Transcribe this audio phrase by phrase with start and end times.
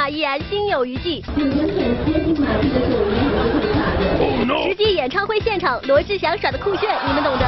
[0.00, 1.22] 马依然心有余悸。
[4.66, 7.44] 实际演唱会现场，罗志祥耍的酷炫，你们懂得。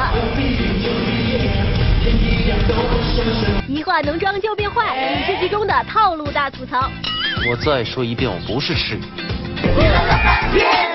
[3.66, 6.90] 一化浓妆就变坏，影视剧中的套路大吐槽。
[7.48, 10.91] 我再说一遍，我不是吃鱼。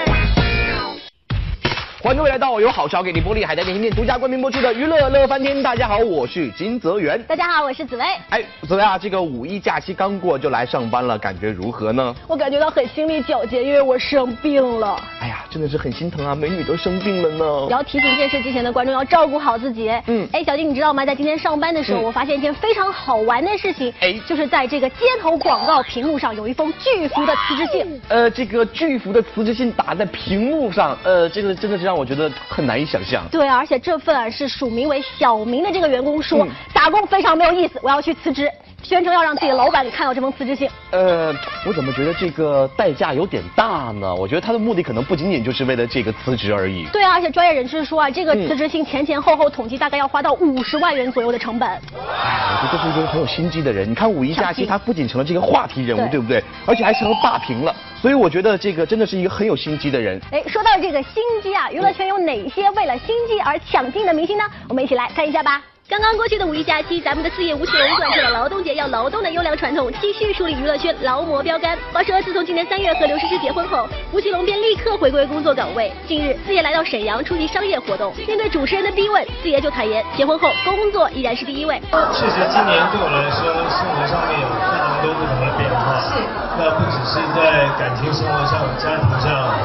[2.07, 5.61] 欢迎各位来到由好潮给你玻璃海苔点心店独家冠名播出的娱乐乐翻天。
[5.61, 7.21] 大家好，我是金泽源。
[7.23, 8.05] 大家好，我是紫薇。
[8.29, 12.15] 哎，紫薇啊，这个五一假期刚过就来上班了，感觉如何呢？
[12.25, 14.97] 我感觉到很心力交瘁，因为我生病了。
[15.19, 17.67] 哎呀，真的是很心疼啊，美女都生病了呢。
[17.69, 19.91] 要提醒电视机前的观众要照顾好自己。
[20.05, 21.05] 嗯哎，小金，你知道吗？
[21.05, 23.93] 在今天上班的时候，嗯我发现一件非常好玩的事情。
[23.99, 28.01] 哎就是在这个街头广告屏幕上有一封巨幅的辞职信。
[28.07, 33.27] 呃，这个巨幅的辞职信打在屏幕上，呃，这个真的是让我觉得很难以想象。
[33.31, 38.49] 对，而且这份啊是署名为小明的这个员工说，嗯打工非常没有意思，我要去辞职，
[38.87, 40.69] 宣称要让自己的老板给看到这封辞职信。
[40.91, 41.35] 呃，
[41.65, 44.15] 我怎么觉得这个代价有点大呢？
[44.15, 46.85] 我觉得他的目的可能不仅仅就是为了这个辞职而已。
[46.93, 51.67] 对啊，而且专业人士说啊，这个嗯辞职信前前后后统计大概要花到五十万元左右的成本。
[51.67, 53.91] 哎，我觉得这是一个很有心机的人。
[53.91, 56.41] 你看五一假期，他不仅成了这个话题人物，对对不对？
[56.65, 57.75] 而且还成了霸屏了。
[58.01, 60.17] 所以我觉得这个真的是一个很有心机的人。
[60.31, 64.45] 哎，说到这个心机啊，娱乐圈有哪些为了心机而抢镜的明星呢？
[64.69, 65.61] 我们一起来看一下吧。
[65.89, 71.79] 刚刚过去的五一假期，咱们的四叶吴奇隆贯彻了劳动节要劳动的优良传统，继续树立娱乐圈劳模标杆。
[71.93, 75.89] 话说，自从今年三月和刘诗诗结婚后，吴奇隆便立刻回归工作岗位。
[76.05, 81.81] 近日，四叶来到沈阳出席商业活动，面对主持人的逼问，四叶就坦言，结婚后工作依然是第一位。
[82.11, 86.03] 确实，今年对我来说，生活上面有非常多不同的变化。
[86.03, 86.19] 是。
[86.59, 89.55] 那不只是在感情生活上、家庭上、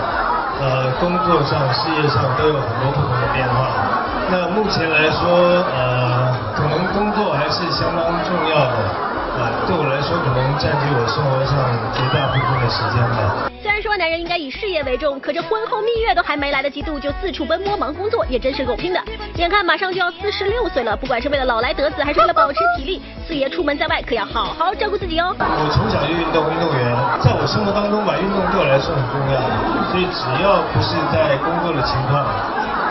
[0.63, 4.02] 呃，工作上、事业上都有很多不同的变化。
[4.33, 5.29] 那目前来说，
[5.77, 9.13] 呃，可能工作还是相当重要的。
[9.37, 11.53] 啊、对我来说，可能占据我生活上
[11.93, 13.53] 绝大部分的时间吧。
[13.61, 19.01] 虽然说男人应该以事业为重，可这婚后蜜月都还没来得及度，就四处奔波忙工作，也真是够拼的。
[19.37, 25.37] 眼看马上就要四十六岁了，不管是为了老来得子，还是为了保持体力，四爷出门在外可要好好照顾自己哦。
[25.41, 29.37] 我从小就运动，运动员，在我生活当中吧，运动对我来说很重要，
[29.93, 32.25] 所以只要不是在工作的情况，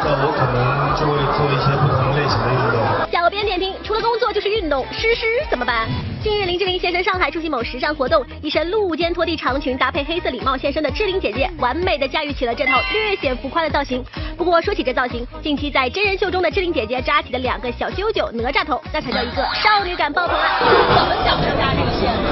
[0.03, 0.59] 那我可能
[0.97, 3.11] 就会做一些不同类型的运动。
[3.11, 5.87] 小编点评：除了工作就是运动，诗诗怎么办？
[6.23, 14.03] 近日，林志玲现身上海出席某时尚活动，一身露肩拖地长裙搭配黑色礼帽现身的志玲姐姐，完美的驾驭起了这套略显浮夸的造型。
[14.37, 20.59] 不过说起这造型，近期在真人秀中的志玲姐姐扎起的两个小揪揪哪吒头，那才叫一个少女感爆棚啊！
[20.59, 22.30] 怎么想的扎这个线？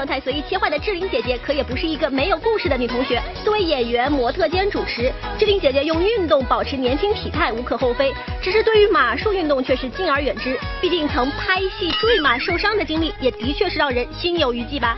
[0.00, 3.20] 状态随意切换的志玲姐姐，可也不是一个没有故事的女同学。
[3.44, 8.10] 作为演员、模特兼主持，志玲姐姐用运动保持年轻体态无可厚非。
[8.40, 14.96] 只是对于马术运动却是敬而远之，毕竟曾拍戏坠马受伤的经历，也的确是让人心有余悸吧。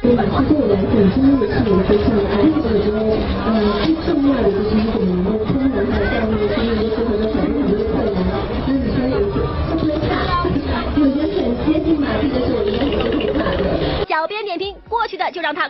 [15.53, 15.69] 让它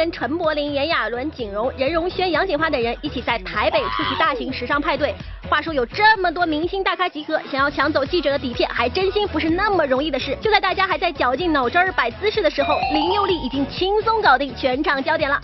[0.00, 5.14] 跟陈柏霖、炎亚纶、景荣、任容萱、杨谨华等人一起在台北出席大型时尚派对。
[5.46, 10.34] 话说有这么多明星大咖集合，想要抢走记者的底片，还真心不是那么容易的事。
[10.40, 15.38] 就在大家还在绞尽脑汁儿摆姿势的时候，林佑利已经轻松搞定全场焦点了。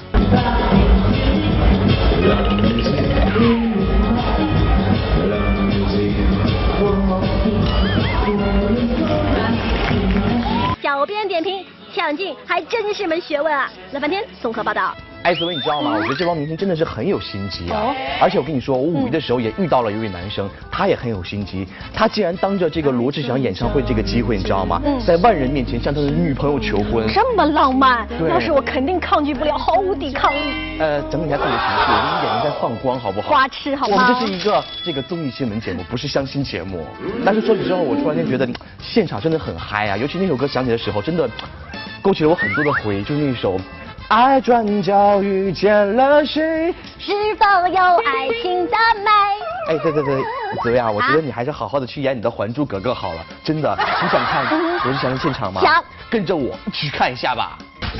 [10.81, 11.63] 小编点评：
[11.97, 13.73] 抢镜还真是门学问啊！
[13.91, 14.95] 乐半天综合报道。
[15.23, 15.95] 艾斯薇，你知道吗？
[15.97, 17.87] 我觉得这帮明星真的是很有心机啊！
[17.87, 21.67] 哦而且我跟你说，我五一的时候也遇到了一位男生，他也很有心机。
[21.95, 24.81] 他竟然当着这个罗志祥演唱会这个机会，你知道吗？
[24.85, 27.09] 嗯在万人面前向他的女朋友求婚。
[27.09, 30.79] 这么浪漫，对要是我肯定抗拒不了，毫无抵抗力。
[30.79, 33.31] 呃，整理一下自己的情绪，我们眼睛在放光，好不好？
[33.31, 36.87] 花痴好吗我们这是一个这个综艺新闻节目，不是相亲节目。
[37.25, 38.47] 但是说起之后，我突然间觉得
[38.81, 39.97] 现场真的很嗨啊！
[39.97, 41.29] 尤其那首歌响起的时候，真的
[42.07, 43.59] 勾起了我很多的回忆，就是那首。
[44.07, 46.73] 爱转角遇见了谁？
[47.01, 49.11] 是否有爱情的美？
[49.71, 50.23] 哎，对对对，
[50.63, 53.77] 泽雅，我觉得你还是好好的去演你的《还珠格格》好了，真的。
[54.01, 54.45] 你想看
[54.85, 55.61] 罗志祥的现场吗？
[55.61, 55.83] 想。
[56.09, 57.59] 跟着我去看一下吧。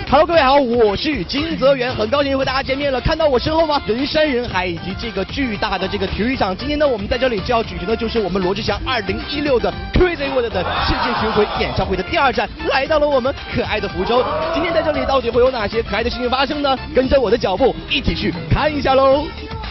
[0.09, 3.01] Hello，各位好，我是金泽源，很高兴又和大家见面了。
[3.01, 3.83] 看到我身后吗？
[3.87, 6.57] 人山人海以及这个巨大的这个体育场。
[6.57, 14.25] 今天呢，我们在这里就要举行的就是我们罗志祥2016的 Crazy World 的世界巡回演唱会的第二站，来到了我们可爱的福州。
[14.55, 16.79] 今天在这里到底会有哪些可爱的事情发生呢？
[16.95, 19.25] 跟着我的脚步一起去看一下喽。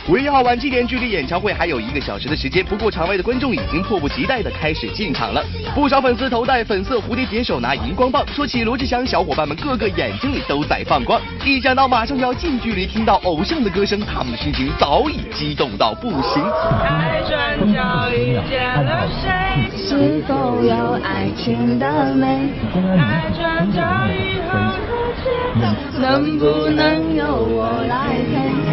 [0.08, 2.64] 五月一号晚七点，距离演唱会还有一个小时的时间。
[2.64, 5.44] 不过场外的观众已经迫不及待的开始进场了，
[5.74, 8.24] 不少粉丝头戴粉色蝴蝶结，手拿荧光棒。
[8.28, 11.20] 说起罗志祥，小伙伴们个个眼睛里都在放光。
[11.44, 16.44] 一想到马上要近距离听到偶像的歌声，他们的心情早已激动到不行。
[16.84, 19.32] 爱转角遇见了谁？
[19.76, 22.52] 是否有爱情的美？
[23.00, 23.82] 爱转角
[24.14, 28.65] 以后，能不能由我来陪？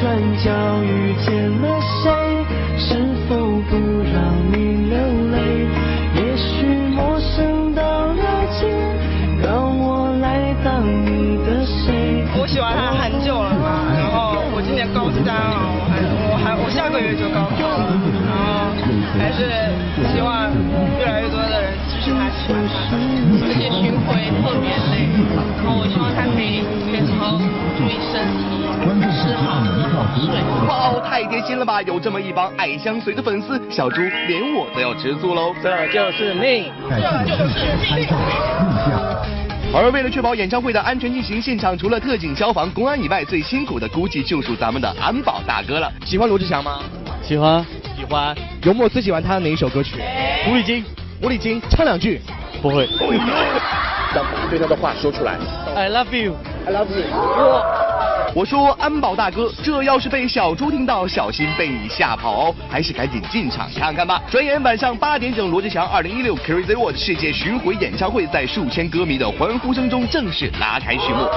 [0.00, 0.50] 转角。
[0.82, 2.10] 遇见了谁？
[2.78, 2.96] 是
[3.28, 3.36] 否
[3.68, 3.76] 不
[4.10, 4.16] 让
[4.50, 4.96] 你流
[5.30, 5.36] 泪？
[6.16, 6.64] 也许
[6.96, 8.22] 陌生到了
[8.58, 8.66] 解，
[9.42, 12.24] 让我来当你的谁？
[12.40, 16.00] 我喜欢他很久了嘛，然后我今年高三了，我还
[16.32, 17.92] 我还我下个月就高考了，
[18.24, 18.72] 然后
[19.20, 19.70] 还是
[20.14, 20.48] 希望
[22.00, 22.72] 的人支持他喜欢他。
[23.42, 24.08] 而且巡回
[24.40, 25.04] 特别累，
[25.60, 27.38] 然后我希望他可以可以好好
[27.76, 28.58] 注意身体。
[29.12, 29.44] 吃好
[30.16, 30.64] 睡好。
[30.68, 31.82] 哇，太贴心了吧！
[31.82, 35.54] 有这么一帮爱相随的粉丝，小猪连我都要吃醋喽。
[35.62, 38.08] 这就是命，这就是命。
[39.72, 45.92] 而为了确保演唱会的安全进行，现场除了特警、消防、公安以外，最辛苦的估计就属咱们的安保大哥了。
[46.04, 46.80] 喜欢罗志祥吗？
[47.22, 47.64] 喜欢，
[47.96, 48.34] 喜欢。
[48.64, 49.96] 有没有最喜欢他的哪一首歌曲？
[50.44, 50.84] 狐狸精，
[51.20, 52.20] 狐狸精，唱两句。
[52.62, 52.88] 不会。
[54.12, 55.36] 让对他的话说出来。
[55.76, 56.34] I love you,
[56.66, 57.04] I love you。
[58.34, 62.54] 我说安保大哥，这要是被小猪听到，小心被你吓跑哦！
[62.68, 64.22] 还是赶紧进场看看吧。
[64.30, 71.28] 转眼晚上八点整，罗志祥二零一六 Crazy World 世界巡回演唱会在数千歌迷的欢呼声中正式拉开序幕。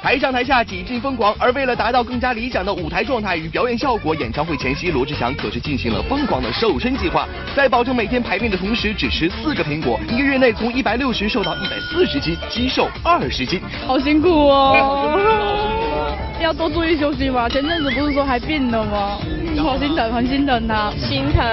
[0.00, 16.16] 台上台下几近疯狂，而为了达到更加理想的舞台状态与表演效果，演唱会前夕，罗志祥可是进行了疯狂的瘦身计划，在保证每天排便的同时，只吃四个苹果，一个月内从一百六十瘦到一百四十斤，肌瘦二十斤，好辛苦哦！
[16.40, 19.18] 要多注意休息嘛，前阵子不是说还病了吗？
[19.62, 21.44] 好心疼，很心疼他，心疼。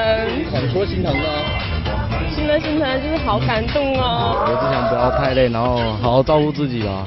[0.54, 1.26] 怎么说心疼呢？
[2.46, 4.46] 心疼心疼，就是好感动哦。
[4.46, 7.04] 罗志祥不要太累，然后好好照顾自己啊。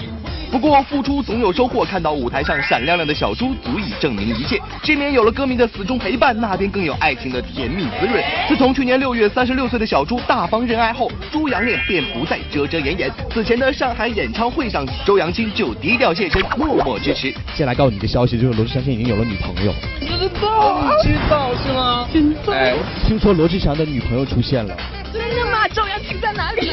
[0.50, 4.58] 不过付出总有收获，看到舞台上闪亮亮的小猪，足以证明一切。
[4.82, 8.20] 这边有了歌迷的死忠陪伴，那边更有爱情的甜蜜滋润。
[8.48, 13.10] 自从去年六月三十六岁的小猪大方认爱后，猪羊恋便不再遮遮掩掩。
[13.30, 17.32] 此前的上海演唱会上，周扬青就低调现身，默默支持。
[17.54, 19.72] 先来告诉你一个消息，就是罗志祥现在已经有了女朋友。
[20.00, 20.82] 知道？
[21.04, 22.08] 你知道是吗？
[22.50, 22.74] 哎，
[23.06, 24.74] 听说罗志祥的女朋友出现了。
[25.68, 26.70] 周扬青在哪里？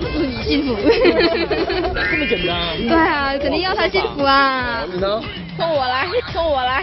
[0.00, 0.76] 祝你幸福。
[0.80, 2.76] 这么简单？
[2.88, 4.84] 对啊，肯定要他幸福啊。
[4.92, 5.22] 你呢？
[5.56, 6.82] 送我来，送我来。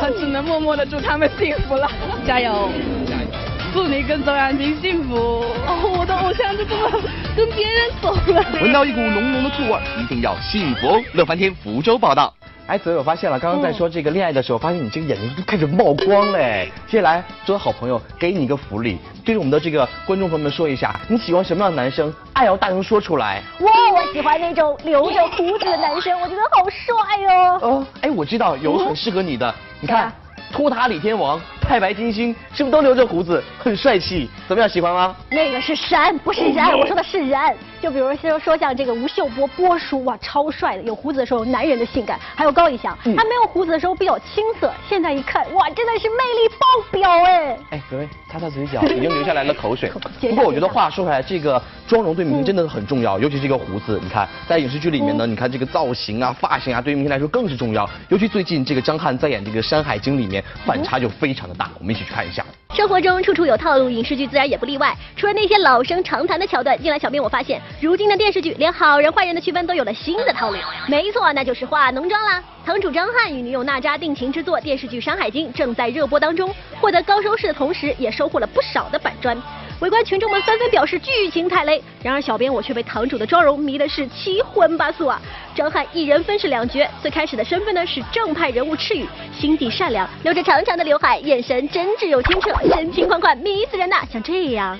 [0.00, 1.90] 我只能默默的祝他们幸福了。
[2.26, 2.68] 加油！
[3.06, 3.28] 加油！
[3.72, 5.44] 祝你跟周扬青幸福。
[5.66, 6.90] 哦，我的偶像就这么
[7.34, 8.44] 跟别人走了。
[8.60, 11.02] 闻到一股浓浓的醋味，一定要幸福哦！
[11.14, 12.32] 乐翻天福州报道。
[12.68, 16.70] 哎，泽我发现了，刚刚在说这个恋爱的时候，发现你这个眼睛都开始冒光嘞。
[16.86, 22.14] 接下来，作为好朋友，给你一个福利，对着我们的这个观众朋友们说一下，你喜欢什么样的男生？
[22.32, 23.42] 爱要大声说出来。
[23.60, 27.58] 哇，我喜欢那种留着胡子的男生，我觉得好帅哦。
[27.60, 30.12] 哦，哎，我知道有很适合你的，你看，
[30.52, 31.40] 托塔李天王。
[31.60, 34.28] 太白金星是不是都留着胡子，很帅气？
[34.46, 35.14] 怎么样，喜欢吗？
[35.30, 36.78] 那个是山，不是人。
[36.78, 37.38] 我说的是人。
[37.82, 40.82] 就比如说说像这个吴秀波波叔，哇，超帅的。
[40.84, 42.16] 有胡子的时候，男人的性感。
[42.36, 47.58] 还有高以翔，他没有胡子的时候比较青涩，现在一看，哇，真的是魅力爆表哎。
[47.70, 49.90] 哎，各位，擦擦嘴角，已经流下来了口水。
[50.20, 53.98] 不过我觉得话说回来，这个妆容对明星真的很重要，尤其是这个胡子。
[54.00, 57.88] 你看，在影视剧里面呢，你看这个造型啊、发型啊，对于明星来说更是重要。
[58.08, 61.68] 尤其最近这个张翰在演这个《山海经》里面，反差就非常的大。
[61.80, 62.44] 我们一起去看一下。
[62.74, 64.96] 生活中处处有套路，影视剧自然也不例外。
[65.14, 70.56] 除了那些老生常谈的桥段，进来小编我发现，如今的电视剧连好人坏人的区分都有了新的套路。
[70.88, 72.42] 没错，那就是化浓妆啦。
[72.64, 76.50] 堂主张翰与女友娜扎定情之作电视剧《山海经》正在热播当中，
[76.80, 79.36] 获得高收视的同时，也收获了不少的板砖。
[79.82, 81.82] 围观群众们纷纷表示剧情太雷。
[82.04, 85.20] 然而小编我却被堂主的妆容迷的是七荤八素啊！
[85.56, 89.04] 张翰一人分饰两角，最开始的身份呢是正派人物赤羽，
[89.36, 93.96] 心地善良，留着长长的刘海，眼神真挚又清澈，深情款款，迷死人呐！
[94.08, 94.78] 像这样，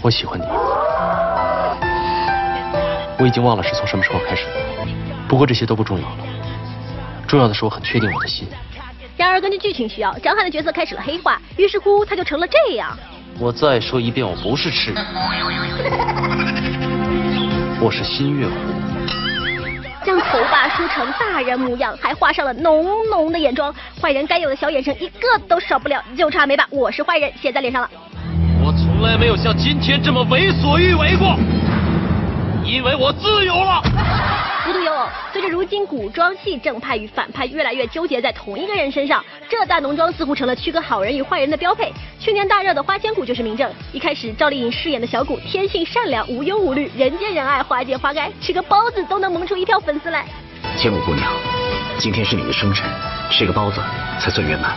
[0.00, 0.44] 我喜欢你，
[3.18, 4.86] 我已经忘了是从什么时候开始的，
[5.28, 6.24] 不过这些都不重要了，
[7.28, 8.48] 重要的是我很确定我的心。
[9.18, 12.96] 然而，根据剧情需要，张翰的角色开始了黑化，于是乎他就成了这样。
[13.42, 14.94] 我再说一遍，我不是赤羽，
[17.80, 18.52] 我是新月湖。
[20.04, 27.88] 将头发梳成大人模样，还画上了浓浓的眼妆，坏人该有的小眼神一个都少不了，就差没把我是坏人写在脸上了。
[28.62, 31.34] 我从来没有像今天这么为所欲为过，
[32.62, 33.82] 因为我自由了。
[34.70, 41.92] 无独有偶，随着如今古装戏正派与反派越来越纠结在同一个人身上，这大浓妆似乎成了区隔好人与坏人的标配。
[42.20, 43.68] 去年大热的《花千骨》就是明证。
[43.92, 50.24] 一开始赵丽颖饰演的小骨天性善良、无忧无虑、人见人爱、花见花开，吃个包子都能萌出一票粉丝来。
[50.76, 51.26] 千骨姑娘，
[51.98, 52.88] 今天是你的生辰，
[53.28, 53.80] 吃个包子
[54.20, 54.76] 才算圆满。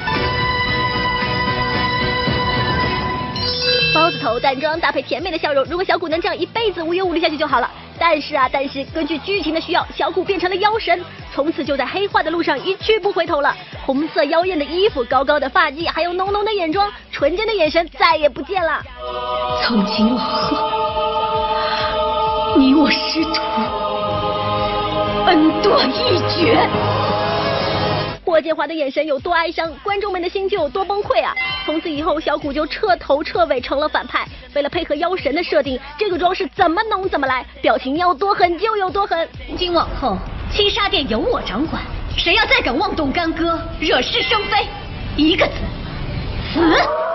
[3.94, 7.70] 包子头淡妆搭配甜美的笑容，如果小骨能这样一辈子无忧无虑下去就好了。
[8.00, 13.56] 但是啊，但是根据剧情的需要，小骨变成了妖神，从此就在黑化的路上一去不回头了。
[13.86, 18.82] 红色妖艳的衣服，高高的发髻，还有浓浓的眼妆，纯真的眼神再也不见了。
[19.64, 20.58] 从今往后，
[22.58, 23.42] 你我师徒
[25.28, 27.03] 恩断义绝。
[28.34, 31.36] 霍建华的眼神有多哀伤，观众们的心就有多崩溃啊！
[31.68, 34.26] 从此以后，小骨就彻头彻尾成了反派。
[34.56, 39.30] 为了配合妖神的设定，这个妆是怎么浓怎么来，表情要多狠就有多狠。
[39.46, 40.18] 从今往后，
[40.52, 41.80] 七杀殿由我掌管，
[42.18, 44.66] 谁要再敢妄动干戈，惹是生非，
[45.16, 45.54] 一个字，
[46.54, 46.60] 死！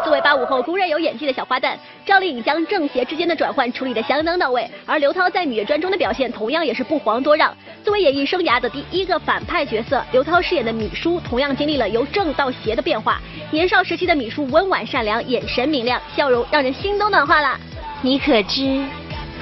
[0.05, 7.55] 作为八五后公认有演技的小花旦，赵丽颖将正邪之间的转换处理得相当到位，而刘涛在《芈月传》中的表现同样也是不遑多让。
[7.85, 13.21] 作为演艺生涯的第一个反派角色，刘涛饰演的芈姝同样经历了由正到邪的变化。
[13.51, 17.59] 年少时期的芈姝温婉善良，眼神明亮，笑容让人心都暖化了。
[18.01, 18.83] 你可知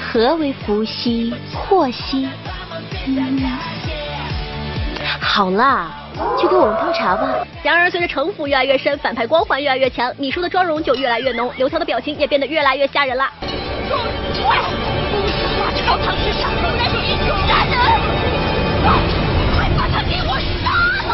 [0.01, 2.29] 何为伏羲、祸兮？
[5.21, 6.06] 好啦。
[6.39, 7.47] 去给我们泡茶吧。
[7.63, 13.31] 然而，随着城府越来越深，反派光环越来越强，米叔的妆容就越来越浓，刘涛的表情也变得越来越吓人了。
[15.77, 16.63] 朝堂之上，人！
[19.55, 20.71] 快把他给我杀
[21.07, 21.13] 了！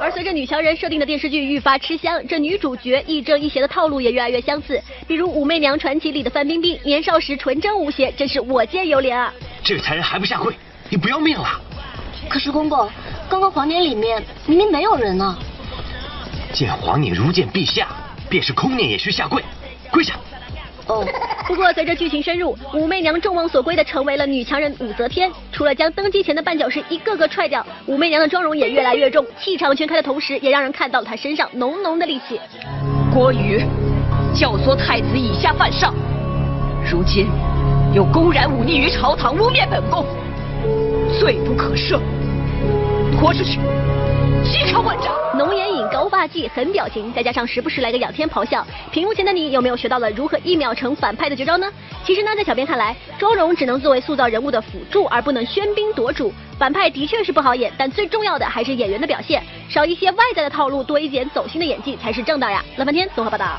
[0.00, 4.80] 而随着女强人设定的电视剧愈发吃香，这女主角亦正亦邪的套路也越来越相似。
[5.08, 9.32] 比如《武媚娘传奇》里的范冰冰，年少时纯真无邪，真是我见犹怜啊！
[9.62, 10.54] 这个才人还不下跪，
[10.88, 11.48] 你不要命了？
[12.28, 12.88] 可是公公。
[13.34, 15.36] 刚刚皇殿里面明明没有人呢。
[16.52, 17.88] 见皇爷如见陛下，
[18.30, 19.42] 便是空念也需下跪，
[19.90, 20.14] 跪下。
[20.86, 21.04] 哦。
[21.44, 25.28] 不过随着剧情深入，武媚娘众望所归的成为了女强人武则天。
[25.50, 32.40] 除了将登基前的绊脚石一个个踹掉，武媚娘的妆容也越来越重，气场全开的同时，也让人看到了她身上浓浓的戾气。
[33.12, 33.60] 郭瑜
[34.32, 35.92] 教唆太子以下犯上，
[36.88, 37.26] 如今
[37.92, 40.06] 又公然忤逆于朝堂，污蔑本宫，
[41.18, 41.98] 罪不可赦。
[43.24, 43.58] 拖出去，
[44.44, 45.10] 即刻万丈！
[45.34, 48.62] 浓眼影、高发髻、狠表情，再加上时不时来个仰天咆哮，
[48.92, 51.66] 屏幕前的你有没有学到了如何一秒成反派的绝招呢？
[52.04, 56.30] 其实呢，在小编看来，妆容只能作为塑造人物的辅助，而不能喧宾夺主。
[56.58, 62.62] 反派的确是不好演，但最重要的还是演员的表现，少一些外在的套路，多一点走心的演技才是正道呀！
[62.76, 63.58] 老半天综合报道。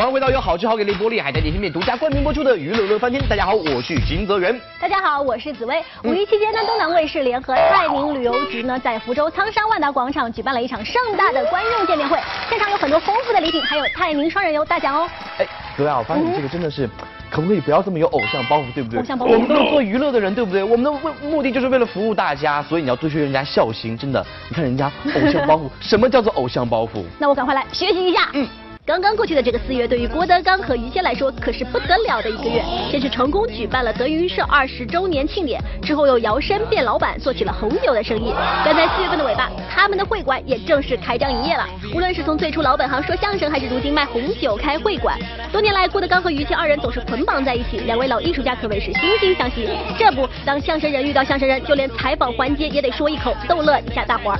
[0.00, 3.22] 欢迎回到由好吃好给力玻璃海苔点心面独家冠名播出的娱乐乐翻天。
[3.28, 4.58] 大家好，我是金泽源。
[4.80, 5.84] 大家好，我是紫薇。
[6.04, 15.06] 五一期间呢，东南卫视联合泰宁旅游局呢，在福州仓山万达广场举办了一场盛大的观众见面会，现场有很多丰富的礼品，还有泰宁双人游大奖哦。
[15.36, 16.88] 哎，紫薇啊，我发现你这个真的是，
[17.30, 19.00] 可不可以不要这么有偶像包袱，对不对？
[19.00, 19.34] 偶像包袱。
[19.34, 20.64] 我们都是做娱乐的人，对不对？
[20.64, 24.26] 我们的目目的就是为了服务大家，所以你要多学人家孝心，真的。
[24.48, 27.04] 你看人家偶像包袱， 什么叫做偶像包袱？
[27.18, 28.30] 那我赶快来学习一下。
[28.32, 28.48] 嗯。
[28.90, 32.60] 刚刚过去的这个四月，对于郭德纲和于谦来说可是不得了的一个月。
[32.90, 38.34] 先是成功举办了德云社二十周年庆典，之后又摇身变老板，做起了红酒的生意。
[38.64, 41.64] 赶在四月份的尾巴，他们的会馆也正式开张营业了。
[41.94, 45.16] 无论是从最初老本行说相声，还是如今卖红酒开会馆，
[45.52, 49.68] 多年来郭德纲和于谦二人总是捆绑在一起，两位老艺术家可谓是惺惺相惜。
[49.96, 54.38] 这不，当相声人遇到相声人，就连采访环节也得说一口逗乐一下大伙儿。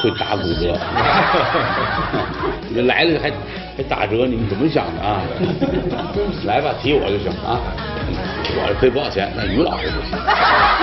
[0.00, 0.76] 会打骨折。
[2.68, 3.30] 你来了还
[3.76, 5.20] 还打折，你们怎么想的啊？
[6.44, 7.60] 来吧，提我就行啊。
[8.54, 10.10] 我赔不少钱，那于老师不行。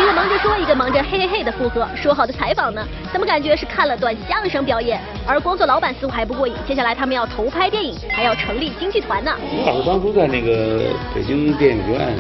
[0.02, 1.88] 一个忙着说，一个忙着嘿嘿嘿的附和。
[1.96, 2.84] 说好的采访呢？
[3.12, 5.00] 怎么感觉是看了段相声表演？
[5.28, 9.32] 而工作老板似乎还不过瘾，接下来他们要投拍电影，还要成立京剧团呢。
[9.54, 10.80] 于老师当初在那个
[11.14, 12.16] 北京电影学院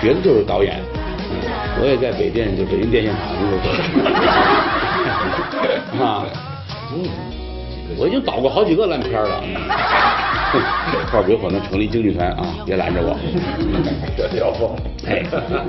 [0.00, 0.80] 学的就是导演，
[1.80, 3.68] 我也在北电就北京电影厂工作过。
[6.02, 6.24] 啊，
[6.94, 7.04] 嗯，
[7.98, 9.42] 我已经导过好几个烂片了。
[11.12, 13.16] 后边有可能成立京剧团啊，别拦着我。
[14.38, 14.76] 要不，
[15.06, 15.22] 哎，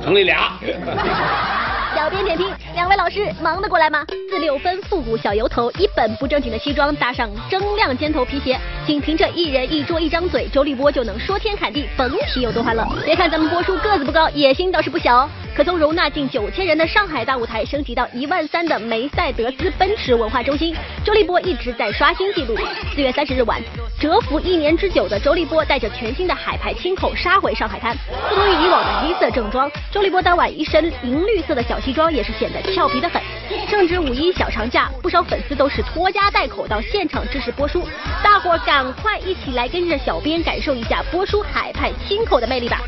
[0.04, 0.54] 成立俩。
[2.10, 4.04] 小编点评：两位老师忙得过来吗？
[4.32, 12.84] 四六分复古小油头，一本不正经的西装，搭上铮亮尖头皮鞋，仅凭着一人一桌一张嘴，周立波就能说天砍地，甭提有多欢乐。
[13.06, 15.30] 别看咱们波叔个子不高，野心倒是不小。
[15.56, 22.58] 可从容纳近九千人的上海大舞台升级到一万三的梅赛德斯奔驰文化中心，周立波一直在刷新纪录。
[22.96, 23.62] 四月三十日晚，
[24.00, 27.96] 蛰伏一年之久的周立波带着全新的海派清口杀回上海滩。
[28.30, 33.20] 不同于以往的黑色正装，周立波当晚一身银绿色的小西装也是显得俏皮的很。
[33.68, 37.84] 正值五一小长假，不少粉丝都是拖家带口到现场支持波叔，
[38.24, 42.82] 大伙赶快一起来跟着小编感受一下波叔海派清口的魅力吧。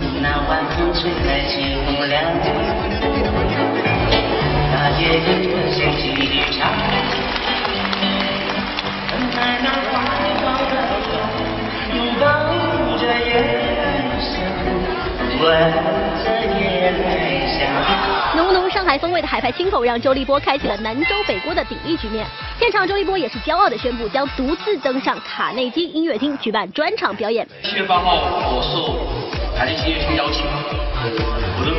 [18.92, 22.28] 海风味的海派清口，让周立波开启了南州北郭的鼎立局面。
[22.60, 27.48] 现场，周立波也是骄傲的宣布，将独自登上卡内基音乐厅举办专场表演。
[27.64, 28.16] 七月八号，
[28.52, 31.72] 我受卡内基音乐厅邀请，我的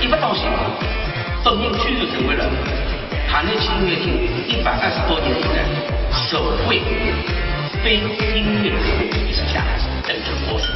[0.00, 0.46] 一不高兴，
[1.44, 2.44] 本人居然成为了
[3.28, 4.14] 卡内基音乐厅
[4.46, 5.66] 一百二十多年以来
[6.12, 6.80] 首位
[7.82, 8.70] 非音乐
[9.28, 9.60] 艺术家
[10.06, 10.66] 登场播出。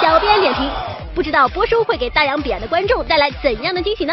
[0.00, 0.93] 小编点评。
[1.14, 4.12] 不知道波叔会给大洋彼岸的观众带来怎样的惊喜呢？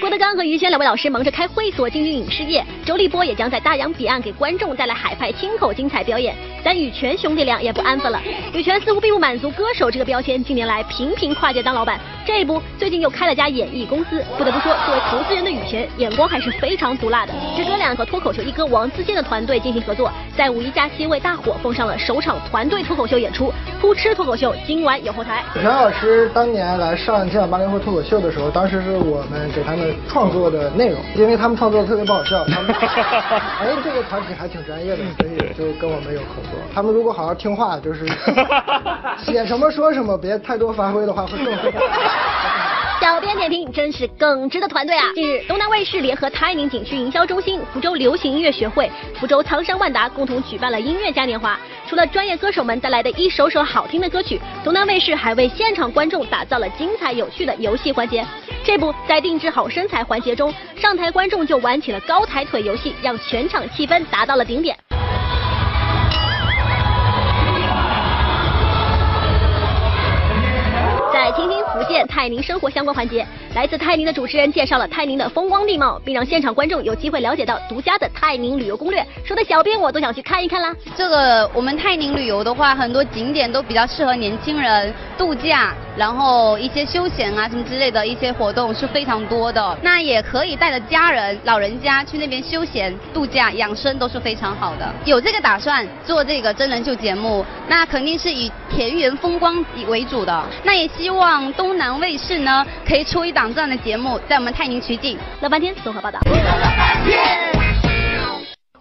[0.00, 6.34] 郭德纲和于谦两位老师忙着开会所进军影视业，周立波也将在大洋彼岸给观众带来海派清口精彩表演。
[6.64, 8.20] 但羽泉兄弟俩也不安分了，
[8.52, 11.98] 羽泉似乎并不满足歌手这个标签，近年来频频跨界当老板。
[12.26, 14.22] 这一不，最近又开了家演艺公司。
[14.36, 17.32] 不得不说，作为投资人的羽泉，眼光还是非常毒辣的。
[17.56, 23.52] 这哥俩和脱口秀一哥王自健的团队进行合作，在五一假期为大伙奉上了首场团队脱口秀演出。
[23.80, 25.44] 扑哧脱口秀今晚有后台。
[25.54, 36.52] 羽泉老师当年来上《今晚八零后脱口秀》的时候，当时是我们给他们创作的内容，因为他们创作的特别不好笑， 他们哎这个团体还挺专业的， 所以就跟我们有合作。
[36.74, 38.06] 他们如果好好听话，就是
[39.24, 41.62] 写什么说什么，别太多发挥的话，会更好。
[43.06, 45.12] 小编点评：真是耿直的团队啊！
[45.14, 51.56] 近日，东南卫视联合泰宁景区营销中心、福州流行音乐学会、福州苍山万达共同举办了音乐嘉年华。
[51.86, 58.26] 除了专业歌手们带来的一首首好听的歌曲，东南卫视还为现场观众打造了精彩有趣的游戏环节。
[58.64, 64.76] 这不在定制好身材环节中，上台观众就玩起了高抬腿游戏，让全场气氛达到了顶点。
[72.26, 80.74] 泰宁生活相关环节，来自泰宁的主持人介绍了泰宁的风光地貌，并让现场观众有机会了解到独家的泰宁旅游攻略，说的小编我都想去看一看啦。
[80.96, 89.78] 这个我们泰宁旅游的话，很多景点都比较适合年轻人度假，然后一些休闲啊什么之类的一些活动是非常多的。
[89.80, 94.86] 那也可以带着家人、老人家去那边休闲度假、养生都是非常好的。
[95.06, 100.44] 有这个打算做这个真人秀节目，那肯定是以田园风光为主的。
[100.62, 105.16] 那也希希望东南卫视呢可以出一档这样的节目，在我们泰宁取景。
[105.40, 106.18] 乐半天综合报道。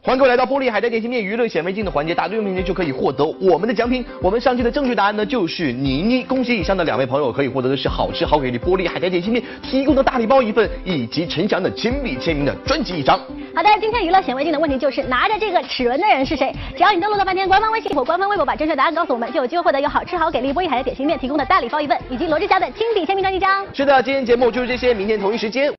[0.05, 4.05] 欢迎各位来到玻璃海苔点心面娱乐显微镜的环节，答对问题就可以获得我们的奖品。
[4.21, 13.19] 我们上期的正确答案呢就是妮妮，恭喜以上的两位朋友可以获得的是好吃好给力玻璃海苔点心面提供的大礼包一份，以及陈翔的亲笔签名的专辑一张。
[13.55, 16.53] 好的，今天娱乐显微镜的问题就是拿着这个齿轮的人是谁？
[16.77, 23.65] 只要你登录了半天官方微信或官方微博，把正确答案告诉我们，就有机会获得由好吃好给力玻璃海苔点心面提供的大礼包一份，以及罗志祥的亲笔签名专辑一张。
[23.73, 25.73] 是的，今天节目就是这些，明天同一时间。